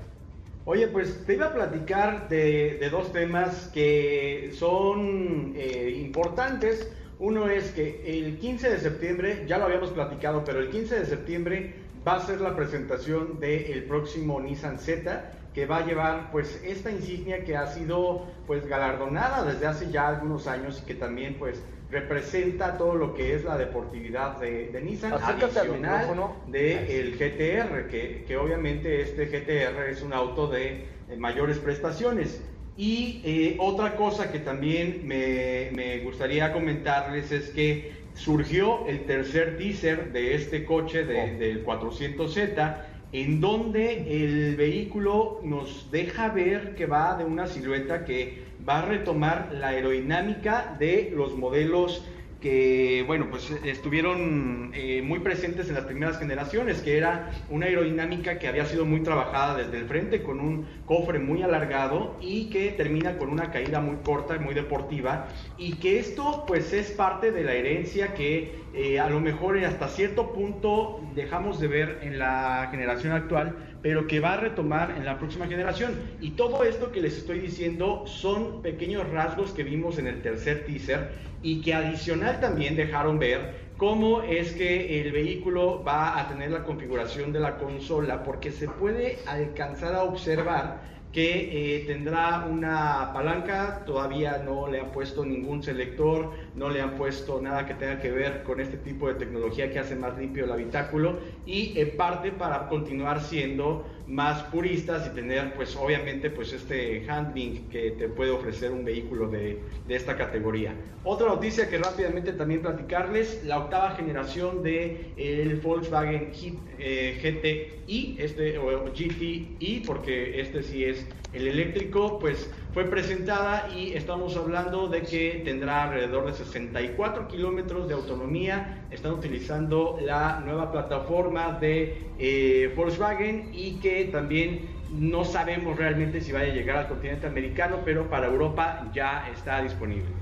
[0.69, 6.91] Oye, pues te iba a platicar de, dos temas que son eh, importantes.
[7.19, 11.05] Uno es que el 15 de septiembre, ya lo habíamos platicado, pero el 15 de
[11.05, 11.73] septiembre
[12.05, 16.91] va a ser la presentación del próximo Nissan Z, que va a llevar pues esta
[16.91, 21.63] insignia que ha sido pues galardonada desde hace ya algunos años y que también pues
[21.89, 28.25] representa todo lo que es la deportividad de, de Nissan, adicional de el GTR, que,
[28.27, 30.85] que, obviamente este GTR es un auto de,
[31.17, 32.41] mayores prestaciones.
[32.75, 40.11] Y eh, otra cosa que también me, gustaría comentarles es que surgió el tercer teaser
[40.11, 41.39] de este coche de, oh.
[41.39, 42.77] del 400Z,
[43.13, 48.85] en donde el vehículo nos deja ver que va de una silueta que va a
[48.85, 52.03] retomar la aerodinámica de los modelos
[52.41, 58.37] que, bueno, pues estuvieron eh, muy presentes en las primeras generaciones, que era una aerodinámica
[58.37, 62.69] que había sido muy trabajada desde el frente con un cofre muy alargado y que
[62.71, 67.31] termina con una caída muy corta y muy deportiva y que esto pues es parte
[67.31, 72.19] de la herencia que eh, a lo mejor hasta cierto punto dejamos de ver en
[72.19, 75.93] la generación actual, pero que va a retomar en la próxima generación.
[76.21, 80.65] Y todo esto que les estoy diciendo son pequeños rasgos que vimos en el tercer
[80.65, 81.11] teaser
[81.41, 86.63] y que adicional también dejaron ver cómo es que el vehículo va a tener la
[86.63, 93.81] configuración de la consola, porque se puede alcanzar a observar que eh, tendrá una palanca,
[93.87, 98.11] todavía no le han puesto ningún selector, no le han puesto nada que tenga que
[98.11, 101.17] ver con este tipo de tecnología que hace más limpio el habitáculo.
[101.47, 107.67] Y en parte para continuar siendo más puristas y tener pues obviamente pues este handling
[107.69, 110.73] que te puede ofrecer un vehículo de, de esta categoría.
[111.03, 116.31] Otra noticia que rápidamente también platicarles, la octava generación de el Volkswagen
[116.79, 123.93] eh, GTI, este o GTI porque este sí es el eléctrico, pues fue presentada y
[123.93, 128.83] estamos hablando de que tendrá alrededor de 64 kilómetros de autonomía.
[128.91, 136.31] Están utilizando la nueva plataforma de eh, Volkswagen y que también no sabemos realmente si
[136.31, 140.16] va a llegar al continente americano, pero para Europa ya está disponible.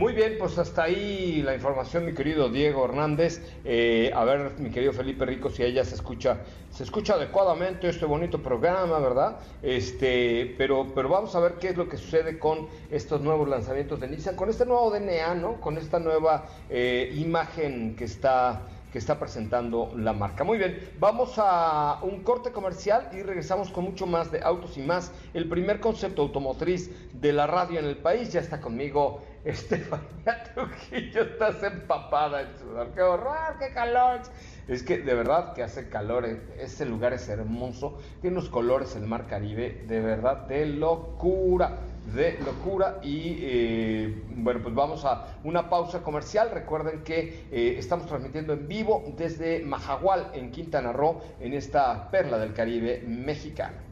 [0.00, 3.42] Muy bien, pues hasta ahí la información, mi querido Diego Hernández.
[3.66, 6.38] Eh, a ver, mi querido Felipe Rico, si ella se escucha,
[6.70, 9.40] se escucha adecuadamente este bonito programa, ¿verdad?
[9.62, 14.00] Este, pero, pero vamos a ver qué es lo que sucede con estos nuevos lanzamientos
[14.00, 15.60] de Nissan, con este nuevo DNA, ¿no?
[15.60, 20.44] Con esta nueva eh, imagen que está que está presentando la marca.
[20.44, 24.82] Muy bien, vamos a un corte comercial y regresamos con mucho más de autos y
[24.82, 25.12] más.
[25.34, 29.22] El primer concepto automotriz de la radio en el país ya está conmigo.
[29.44, 32.90] Estefanía Trujillo, estás empapada en sudor.
[32.94, 33.56] ¡Qué horror!
[33.58, 34.20] ¡Qué calor!
[34.68, 36.26] Es que de verdad que hace calor,
[36.58, 41.78] ese lugar es hermoso, tiene unos colores el mar Caribe, de verdad, de locura
[42.14, 46.50] de locura y eh, bueno pues vamos a una pausa comercial.
[46.52, 52.38] Recuerden que eh, estamos transmitiendo en vivo desde Majagual en Quintana Roo en esta perla
[52.38, 53.89] del Caribe mexicano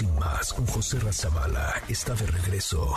[0.00, 2.94] sin más con José Razabala está de regreso.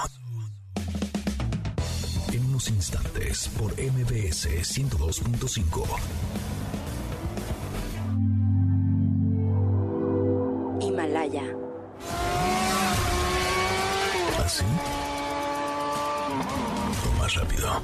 [2.31, 5.85] En unos instantes por MBS 102.5.
[10.79, 11.43] Himalaya.
[14.45, 14.63] ¿Así?
[17.05, 17.81] O más rápido.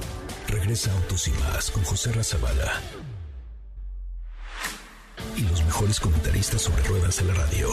[0.47, 2.71] Regresa Autos sin más con José Razabala
[5.35, 7.69] y los mejores comentaristas sobre ruedas en la radio.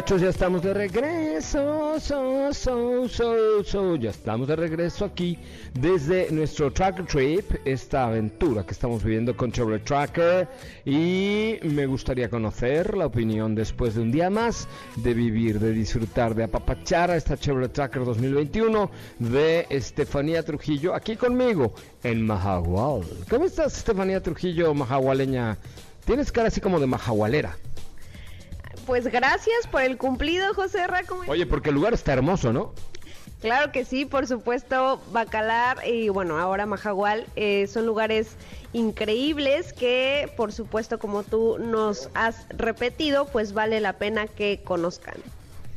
[0.00, 2.00] Muchachos, ya estamos de regreso.
[2.00, 5.38] So, so, so, ya estamos de regreso aquí
[5.74, 10.48] desde nuestro Tracker Trip, esta aventura que estamos viviendo con Chevrolet Tracker.
[10.86, 16.34] Y me gustaría conocer la opinión después de un día más de vivir, de disfrutar,
[16.34, 23.02] de apapachar a esta Chevrolet Tracker 2021 de Estefanía Trujillo, aquí conmigo en Mahahual.
[23.28, 25.58] ¿Cómo estás, Estefanía Trujillo, mahahualeña?
[26.06, 27.54] Tienes cara así como de mahahualera
[28.90, 31.02] pues gracias por el cumplido, José Ra.
[31.28, 32.74] Oye, porque el lugar está hermoso, ¿no?
[33.40, 38.34] Claro que sí, por supuesto, Bacalar y bueno, ahora Majagual eh, son lugares
[38.72, 45.14] increíbles que por supuesto como tú nos has repetido, pues vale la pena que conozcan.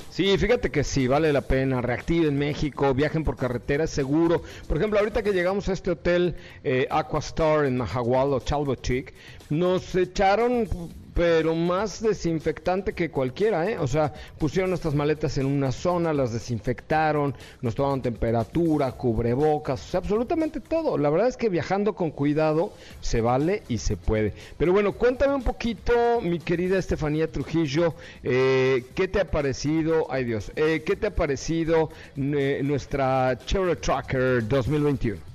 [0.09, 1.81] Sí, fíjate que sí, vale la pena.
[1.81, 4.41] Reactiven México, viajen por carretera, seguro.
[4.67, 9.13] Por ejemplo, ahorita que llegamos a este hotel eh, Aquastar en Mahahual o Chalbochic,
[9.51, 10.67] nos echaron
[11.13, 13.77] pero más desinfectante que cualquiera, ¿eh?
[13.77, 19.91] O sea, pusieron nuestras maletas en una zona, las desinfectaron, nos tomaron temperatura, cubrebocas, o
[19.91, 20.97] sea, absolutamente todo.
[20.97, 24.33] La verdad es que viajando con cuidado se vale y se puede.
[24.57, 27.93] Pero bueno, cuéntame un poquito, mi querida Estefanía Trujillo,
[28.23, 33.79] eh, ¿qué te ha parecido, ay Dios, eh, qué te ha parecido eh, nuestra Chevrolet
[33.79, 35.32] Tracker 2021?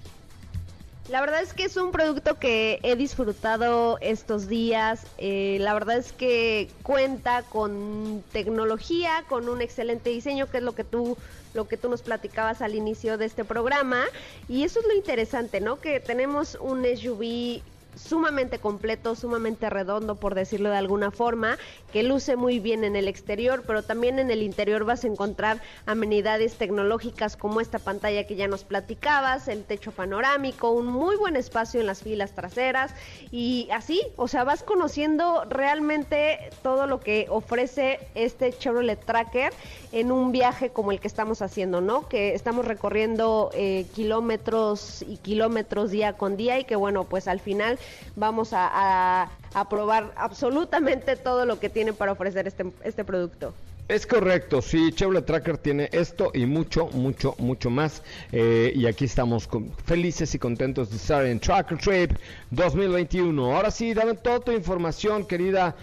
[1.09, 5.07] La verdad es que es un producto que he disfrutado estos días.
[5.17, 10.75] Eh, la verdad es que cuenta con tecnología, con un excelente diseño, que es lo
[10.75, 11.17] que tú
[11.55, 14.05] lo que tú nos platicabas al inicio de este programa.
[14.49, 15.81] Y eso es lo interesante, ¿no?
[15.81, 17.63] Que tenemos un SUV
[17.99, 21.59] sumamente completo, sumamente redondo, por decirlo de alguna forma,
[21.93, 25.61] que luce muy bien en el exterior, pero también en el interior vas a encontrar
[25.87, 31.37] amenidades tecnológicas como esta pantalla que ya nos platicabas, el techo panorámico, un muy buen
[31.37, 32.95] espacio en las filas traseras
[33.31, 39.53] y así, o sea, vas conociendo realmente todo lo que ofrece este Chevrolet Tracker
[39.93, 42.09] en un viaje como el que estamos haciendo, ¿no?
[42.09, 47.41] Que estamos recorriendo eh, kilómetros y kilómetros día con día y que bueno, pues al
[47.41, 47.79] final
[48.17, 49.29] vamos a,
[49.69, 53.55] probar absolutamente todo lo que tiene para ofrecer este, este producto.
[53.89, 58.03] Es correcto, sí, Chevrolet Tracker tiene esto y mucho, mucho, mucho más.
[58.33, 59.49] Eh, y aquí estamos
[59.87, 62.13] felices y contentos de estar en Tracker Trip
[62.51, 63.57] 2021.
[63.57, 65.75] Ahora sí, dame toda tu información, querida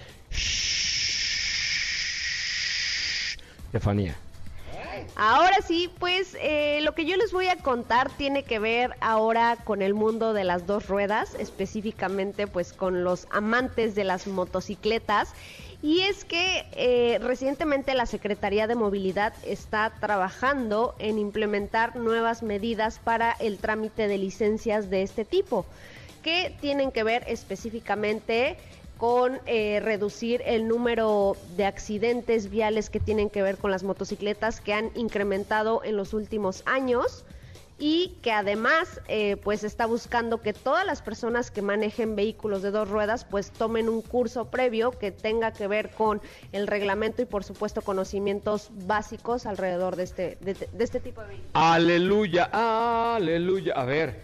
[3.76, 4.16] Estefanía.
[5.16, 9.58] Ahora sí, pues eh, lo que yo les voy a contar tiene que ver ahora
[9.64, 15.34] con el mundo de las dos ruedas, específicamente pues con los amantes de las motocicletas.
[15.82, 23.00] Y es que eh, recientemente la Secretaría de Movilidad está trabajando en implementar nuevas medidas
[23.00, 25.66] para el trámite de licencias de este tipo,
[26.24, 28.58] que tienen que ver específicamente
[28.98, 34.62] con eh, reducir el número de accidentes viales que tienen que ver con las motocicletas
[34.62, 37.26] que han incrementado en los últimos años
[37.78, 42.72] y que además eh, pues está buscando que todas las personas que manejen vehículos de
[42.72, 46.22] dos ruedas pues tomen un curso previo que tenga que ver con
[46.54, 51.28] el reglamento y por supuesto conocimientos básicos alrededor de este, de, de este tipo de
[51.28, 51.52] vehículos.
[51.54, 53.74] Aleluya, aleluya.
[53.76, 54.22] A ver,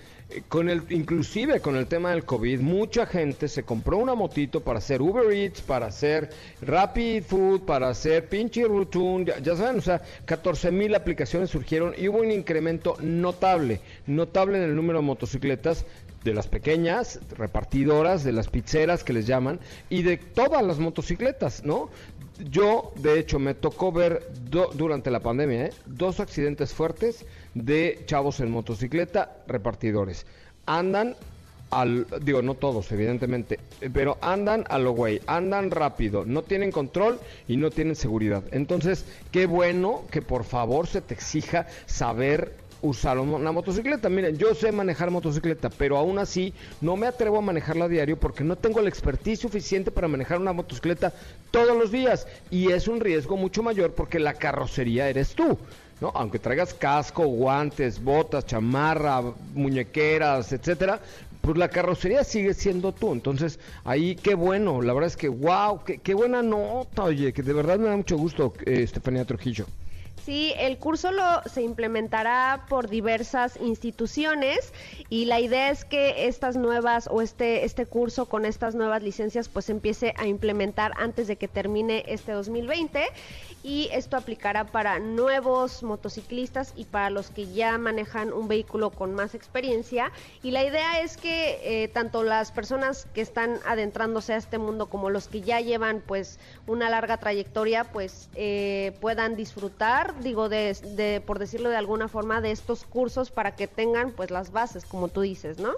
[0.47, 4.79] con el, inclusive con el tema del COVID, mucha gente se compró una motito para
[4.79, 6.29] hacer Uber Eats, para hacer
[6.61, 12.07] Rapid Food, para hacer Pinche Routine, ya, saben, o sea, 14 mil aplicaciones surgieron y
[12.07, 15.85] hubo un incremento notable, notable en el número de motocicletas
[16.23, 19.59] de las pequeñas repartidoras, de las pizzeras que les llaman,
[19.89, 21.89] y de todas las motocicletas, ¿no?
[22.49, 24.27] Yo, de hecho, me tocó ver
[24.73, 25.73] durante la pandemia ¿eh?
[25.85, 30.25] dos accidentes fuertes de chavos en motocicleta repartidores.
[30.65, 31.15] Andan
[31.69, 33.59] al, digo, no todos, evidentemente,
[33.93, 38.43] pero andan a lo güey, andan rápido, no tienen control y no tienen seguridad.
[38.51, 44.09] Entonces, qué bueno que por favor se te exija saber usar una motocicleta.
[44.09, 48.17] Miren, yo sé manejar motocicleta, pero aún así no me atrevo a manejarla a diario
[48.17, 51.13] porque no tengo la expertise suficiente para manejar una motocicleta
[51.51, 52.27] todos los días.
[52.49, 55.57] Y es un riesgo mucho mayor porque la carrocería eres tú.
[56.01, 56.11] ¿no?
[56.15, 59.21] Aunque traigas casco, guantes, botas, chamarra,
[59.53, 60.99] muñequeras, etcétera,
[61.41, 63.13] pues la carrocería sigue siendo tú.
[63.13, 67.43] Entonces, ahí qué bueno, la verdad es que wow, qué, qué buena nota, oye, que
[67.43, 69.67] de verdad me da mucho gusto, eh, Estefanía Trujillo.
[70.25, 74.71] Sí, el curso lo, se implementará por diversas instituciones
[75.09, 79.49] y la idea es que estas nuevas o este, este curso con estas nuevas licencias
[79.49, 83.03] pues empiece a implementar antes de que termine este 2020
[83.63, 89.13] y esto aplicará para nuevos motociclistas y para los que ya manejan un vehículo con
[89.13, 90.11] más experiencia.
[90.41, 94.87] Y la idea es que eh, tanto las personas que están adentrándose a este mundo
[94.87, 101.21] como los que ya llevan pues una larga trayectoria pues eh, puedan disfrutar digo de,
[101.25, 105.07] por decirlo de alguna forma de estos cursos para que tengan pues las bases como
[105.07, 105.73] tú dices no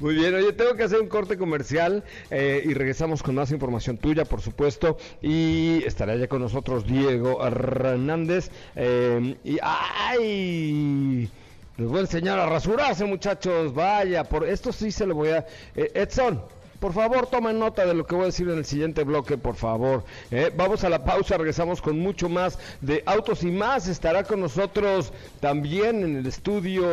[0.00, 3.98] muy bien, oye, tengo que hacer un corte comercial eh, y regresamos con más información
[3.98, 4.96] tuya, por supuesto.
[5.20, 8.48] Y estará ya con nosotros Diego Hernández.
[8.76, 11.28] Eh, y ¡ay!
[11.76, 13.74] Les voy a enseñar a rasurarse, muchachos.
[13.74, 15.46] Vaya, por esto sí se lo voy a.
[15.74, 16.42] Eh, Edson,
[16.80, 19.56] Por favor, tomen nota de lo que voy a decir en el siguiente bloque, por
[19.56, 20.04] favor.
[20.30, 20.52] ¿eh?
[20.56, 23.88] Vamos a la pausa, regresamos con mucho más de Autos y más.
[23.88, 26.86] Estará con nosotros también en el estudio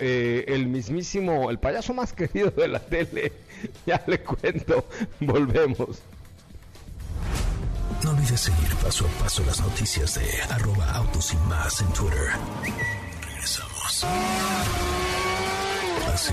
[0.00, 3.32] eh, el mismísimo, el payaso más querido de la tele.
[3.86, 4.84] ya le cuento.
[5.20, 6.00] Volvemos.
[8.02, 12.30] No olvides seguir paso a paso las noticias de arroba autos y más en Twitter.
[13.26, 14.04] Regresamos.
[16.14, 16.32] ¿Así?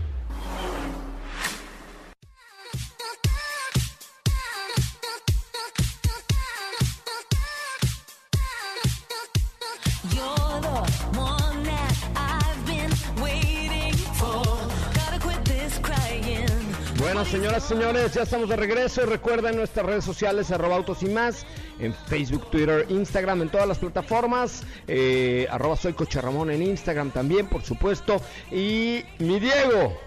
[17.29, 19.05] Señoras y señores, ya estamos de regreso.
[19.05, 21.45] Recuerden nuestras redes sociales, arroba autos y más,
[21.79, 24.63] en Facebook, Twitter, Instagram, en todas las plataformas.
[24.87, 28.21] Eh, arroba soy Coche Ramón en Instagram también, por supuesto.
[28.51, 29.97] Y mi Diego,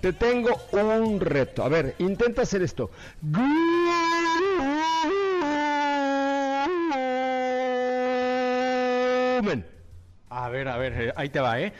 [0.00, 1.64] te tengo un reto.
[1.64, 2.90] A ver, intenta hacer esto.
[10.28, 11.72] A ver, a ver, eh, ahí te va, ¿eh?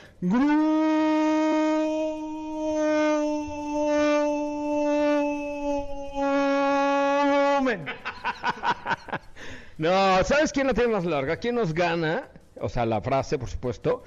[9.82, 11.38] No, ¿sabes quién la tiene más larga?
[11.38, 12.28] ¿Quién nos gana?
[12.60, 14.04] O sea, la frase, por supuesto.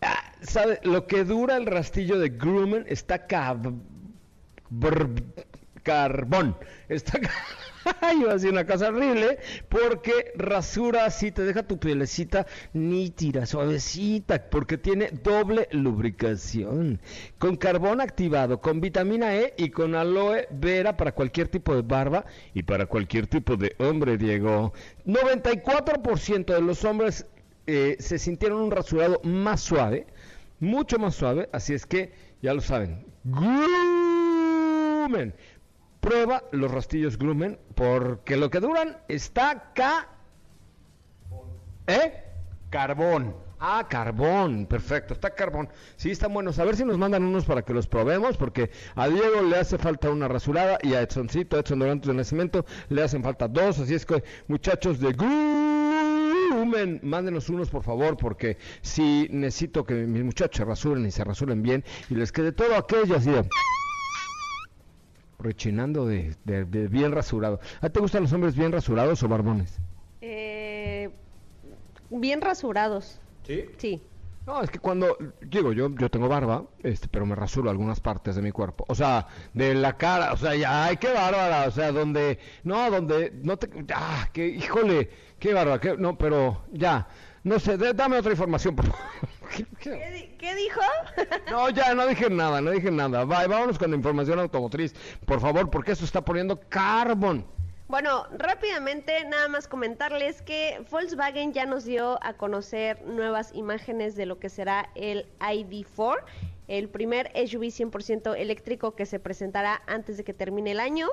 [0.00, 0.80] Ah, ¿Sabe?
[0.82, 3.70] Lo que dura el rastillo de Grumman está cab...
[5.82, 6.56] carbón.
[6.88, 7.20] Está...
[7.20, 7.30] ca-
[8.18, 14.50] Iba a decir una cosa horrible porque rasura así, te deja tu pielecita nítida, suavecita,
[14.50, 17.00] porque tiene doble lubricación.
[17.38, 22.24] Con carbón activado, con vitamina E y con aloe vera para cualquier tipo de barba
[22.54, 24.72] y para cualquier tipo de hombre, Diego.
[25.06, 27.26] 94% de los hombres
[27.66, 30.06] eh, se sintieron un rasurado más suave,
[30.58, 32.12] mucho más suave, así es que
[32.42, 33.04] ya lo saben.
[33.24, 35.34] Grumen.
[36.00, 40.08] Prueba los rastillos Grumen porque lo que duran está acá.
[41.86, 42.24] ¿Eh?
[42.70, 43.34] Carbón.
[43.62, 45.68] Ah, carbón, perfecto, está carbón.
[45.96, 46.58] Sí, están buenos.
[46.58, 49.76] A ver si nos mandan unos para que los probemos, porque a Diego le hace
[49.76, 53.78] falta una rasurada y a Edsoncito, Edson Dorantes de Nacimiento, le hacen falta dos.
[53.78, 60.24] Así es que, muchachos de Grumen, mándenos unos por favor, porque si necesito que mis
[60.24, 63.44] muchachos se rasuren y se rasuren bien y les quede todo aquello así de
[65.40, 67.60] rechinando de, de- de bien rasurado.
[67.80, 69.78] ¿A ti te gustan los hombres bien rasurados o barbones?
[70.20, 71.10] Eh,
[72.10, 73.20] bien rasurados.
[73.46, 73.64] ¿Sí?
[73.78, 74.02] Sí.
[74.46, 78.34] No, es que cuando, digo, yo, yo tengo barba, este, pero me rasuro algunas partes
[78.34, 78.84] de mi cuerpo.
[78.88, 82.90] O sea, de la cara, o sea, ya, ay, qué bárbara, o sea, donde, no,
[82.90, 87.06] donde, no te, ah, que, híjole, qué bárbara, qué, no, pero ya,
[87.44, 89.00] no sé, de- dame otra información, por favor.
[89.56, 89.90] ¿Qué- qué?
[89.90, 90.80] ¿Qué, di- qué dijo?
[91.50, 93.24] No, ya, no dije nada, no dije nada.
[93.24, 94.94] Bye, vámonos con la información automotriz,
[95.26, 97.44] por favor, porque esto está poniendo carbón.
[97.88, 104.26] Bueno, rápidamente nada más comentarles que Volkswagen ya nos dio a conocer nuevas imágenes de
[104.26, 106.18] lo que será el ID4,
[106.70, 111.08] el primer SUV 100% eléctrico que se presentará antes de que termine el año.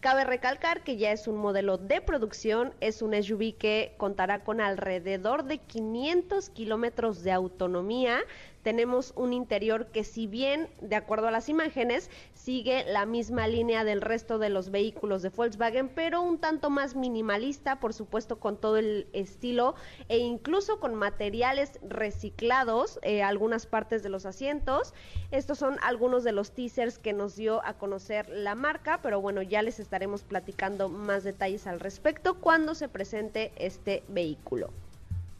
[0.00, 4.62] Cabe recalcar que ya es un modelo de producción, es un SUV que contará con
[4.62, 8.20] alrededor de 500 kilómetros de autonomía.
[8.62, 13.82] Tenemos un interior que si bien, de acuerdo a las imágenes, sigue la misma línea
[13.84, 18.56] del resto de los vehículos de Volkswagen, pero un tanto más minimalista, por supuesto con
[18.56, 19.74] todo el estilo
[20.08, 24.94] e incluso con materiales reciclados, eh, algunas partes de los asientos.
[25.32, 29.42] Estos son algunos de los teasers que nos dio a conocer la marca, pero bueno,
[29.42, 34.70] ya les estaremos platicando más detalles al respecto cuando se presente este vehículo.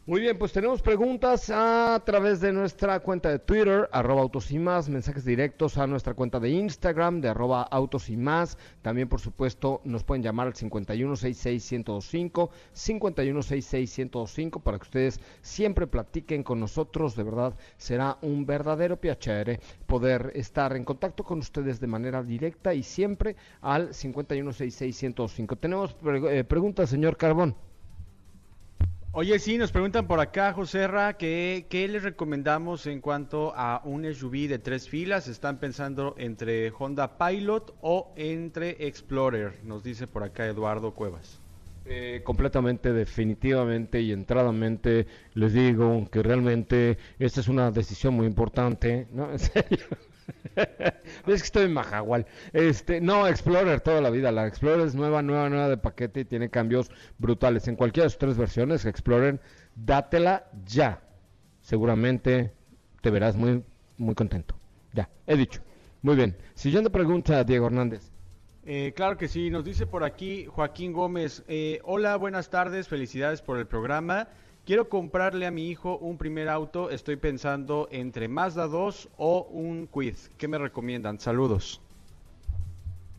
[0.05, 4.59] Muy bien, pues tenemos preguntas a través de nuestra cuenta de Twitter, arroba autos y
[4.59, 8.57] más, mensajes directos a nuestra cuenta de Instagram, de arroba autos y más.
[8.81, 16.59] También, por supuesto, nos pueden llamar al 5166-1025, 5166-1025, para que ustedes siempre platiquen con
[16.59, 17.15] nosotros.
[17.15, 22.73] De verdad, será un verdadero piacere poder estar en contacto con ustedes de manera directa
[22.73, 25.57] y siempre al 5166-1025.
[25.57, 27.55] Tenemos pre- eh, preguntas, señor Carbón.
[29.15, 33.79] Oye, sí, nos preguntan por acá, José Ra, que qué les recomendamos en cuanto a
[33.85, 35.27] un SUV de tres filas.
[35.27, 41.39] Están pensando entre Honda Pilot o entre Explorer, nos dice por acá Eduardo Cuevas.
[41.85, 45.05] Eh, completamente, definitivamente y entradamente
[45.35, 49.31] les digo que realmente esta es una decisión muy importante, ¿no?
[49.31, 49.85] En serio.
[50.55, 52.25] es que estoy en Majagual.
[52.51, 54.31] Este, no, Explorer toda la vida.
[54.31, 57.67] La Explorer es nueva, nueva, nueva de paquete y tiene cambios brutales.
[57.67, 59.39] En cualquiera de sus tres versiones, Explorer,
[59.75, 61.01] dátela ya.
[61.61, 62.53] Seguramente
[63.01, 63.63] te verás muy,
[63.97, 64.55] muy contento.
[64.93, 65.61] Ya, he dicho.
[66.01, 66.35] Muy bien.
[66.53, 68.11] Siguiente pregunta, Diego Hernández.
[68.65, 73.41] Eh, claro que sí, nos dice por aquí Joaquín Gómez, eh, hola, buenas tardes, felicidades
[73.41, 74.29] por el programa.
[74.65, 79.87] Quiero comprarle a mi hijo un primer auto, estoy pensando entre Mazda 2 o un
[79.87, 80.31] Quiz.
[80.37, 81.17] ¿Qué me recomiendan?
[81.19, 81.81] Saludos.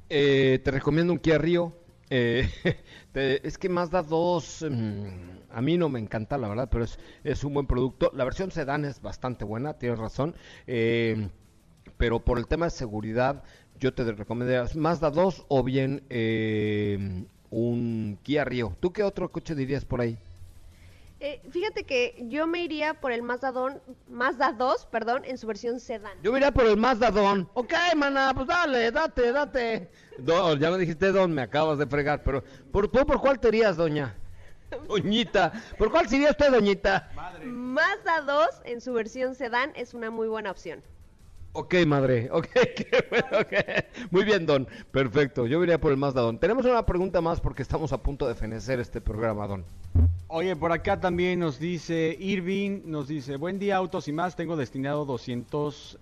[0.08, 1.72] Eh, te recomiendo un Kia Rio.
[2.10, 2.48] Eh,
[3.12, 5.06] te- es que Mazda 2 mm,
[5.50, 8.10] a mí no me encanta, la verdad, pero es, es un buen producto.
[8.14, 10.34] La versión sedán es bastante buena, tienes razón.
[10.66, 11.28] eh,
[11.98, 13.44] pero por el tema de seguridad,
[13.78, 18.76] yo te recomendaría Mazda 2 o bien eh, un Kia Rio.
[18.80, 20.18] ¿Tú qué otro coche dirías por ahí?
[21.26, 25.46] Eh, fíjate que yo me iría por el Mazda, Don- Mazda 2, perdón, en su
[25.46, 26.12] versión sedán.
[26.22, 27.48] Yo iría por el Mazda Don.
[27.54, 29.90] Ok, mana, pues dale, date, date.
[30.18, 33.48] Do- ya me dijiste Don, me acabas de fregar, pero ¿por, ¿tú por cuál te
[33.48, 34.14] irías, doña?
[34.86, 37.08] Doñita, ¿por cuál sería usted, doñita?
[37.42, 40.82] Mazda 2 en su versión sedán es una muy buena opción.
[41.52, 44.10] Ok, madre, ok, qué bueno, ok.
[44.10, 46.38] Muy bien, Don, perfecto, yo iría por el Mazda Don.
[46.38, 49.64] Tenemos una pregunta más porque estamos a punto de fenecer este programa, Don.
[50.36, 54.56] Oye, por acá también nos dice Irving, nos dice, buen día autos y más, tengo
[54.56, 55.98] destinado 200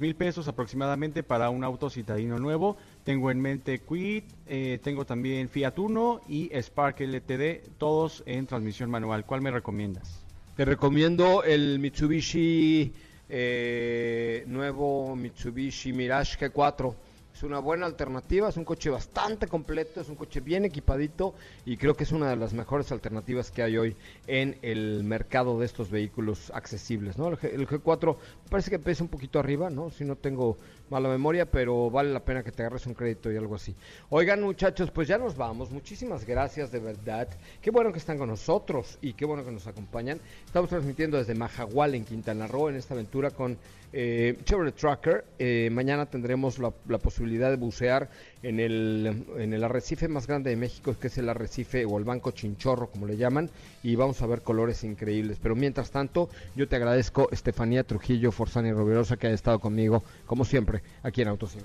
[0.00, 2.76] mil pesos aproximadamente para un auto citadino nuevo.
[3.02, 8.88] Tengo en mente Quid, eh, tengo también Fiat Uno y Spark LTD, todos en transmisión
[8.88, 9.24] manual.
[9.26, 10.20] ¿Cuál me recomiendas?
[10.56, 12.92] Te recomiendo el Mitsubishi
[13.28, 16.94] eh, nuevo Mitsubishi Mirage G4.
[17.40, 21.32] Es una buena alternativa, es un coche bastante completo, es un coche bien equipadito
[21.64, 25.58] y creo que es una de las mejores alternativas que hay hoy en el mercado
[25.58, 27.16] de estos vehículos accesibles.
[27.16, 27.28] ¿no?
[27.28, 28.18] El, G, el G4
[28.50, 29.88] parece que pesa un poquito arriba, ¿no?
[29.88, 30.58] si no tengo
[30.90, 33.74] mala memoria, pero vale la pena que te agarres un crédito y algo así.
[34.10, 35.70] Oigan muchachos, pues ya nos vamos.
[35.70, 37.28] Muchísimas gracias de verdad.
[37.62, 40.20] Qué bueno que están con nosotros y qué bueno que nos acompañan.
[40.44, 43.56] Estamos transmitiendo desde Majagual en Quintana Roo en esta aventura con
[43.92, 45.24] eh, Chevrolet Trucker.
[45.38, 48.08] Eh, mañana tendremos la, posibilidad de bucear
[48.42, 52.04] en el, en el arrecife más grande de México, que es el arrecife o el
[52.04, 53.50] Banco Chinchorro, como le llaman,
[53.82, 55.38] y vamos a ver colores increíbles.
[55.42, 60.44] Pero mientras tanto, yo te agradezco, Estefanía Trujillo, Forzani Rovirosa, que haya estado conmigo, como
[60.44, 61.64] siempre, aquí en Autocine.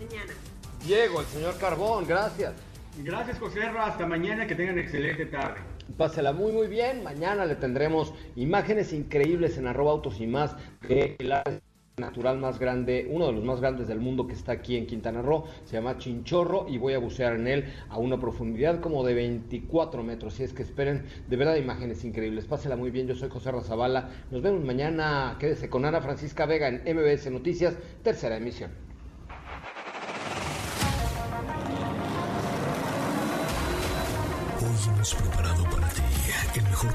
[0.00, 0.32] mañana.
[0.84, 2.52] Diego, el señor Carbón, gracias.
[2.98, 3.86] Gracias, José Ra.
[3.86, 4.46] Hasta mañana.
[4.46, 5.60] Que tengan excelente tarde.
[5.96, 7.02] Pásela muy muy bien.
[7.02, 10.56] Mañana le tendremos imágenes increíbles en arroba autos y más
[10.88, 11.60] de área
[11.98, 15.22] natural más grande, uno de los más grandes del mundo que está aquí en Quintana
[15.22, 15.44] Roo.
[15.64, 20.02] Se llama Chinchorro y voy a bucear en él a una profundidad como de 24
[20.02, 20.34] metros.
[20.34, 22.44] Si es que esperen de verdad imágenes increíbles.
[22.44, 23.06] Pásela muy bien.
[23.06, 24.10] Yo soy José Razabala.
[24.30, 25.36] Nos vemos mañana.
[25.40, 28.72] Quédese con Ana Francisca Vega en MBS Noticias, tercera emisión.
[34.60, 36.02] Hoy hemos preparado para ti
[36.56, 36.94] el mejor